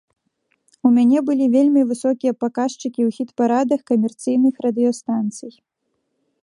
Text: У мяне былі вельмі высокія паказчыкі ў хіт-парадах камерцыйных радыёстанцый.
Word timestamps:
У 0.89 0.91
мяне 0.95 1.19
былі 1.27 1.45
вельмі 1.55 1.81
высокія 1.91 2.33
паказчыкі 2.43 2.91
ў 2.91 3.09
хіт-парадах 3.19 3.81
камерцыйных 3.91 4.55
радыёстанцый. 4.69 5.53